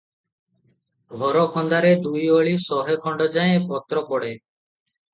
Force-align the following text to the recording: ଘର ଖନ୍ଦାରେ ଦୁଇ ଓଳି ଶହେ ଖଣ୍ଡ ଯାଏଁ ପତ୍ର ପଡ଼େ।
ଘର 1.19 1.43
ଖନ୍ଦାରେ 1.59 1.93
ଦୁଇ 2.07 2.25
ଓଳି 2.39 2.57
ଶହେ 2.67 2.99
ଖଣ୍ଡ 3.07 3.31
ଯାଏଁ 3.39 3.65
ପତ୍ର 3.71 4.07
ପଡ଼େ। 4.13 4.37